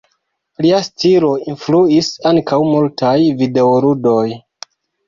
Lia 0.65 0.79
stilo 0.87 1.29
influis 1.53 2.11
ankaŭ 2.33 2.61
multaj 2.73 3.17
videoludoj. 3.45 4.29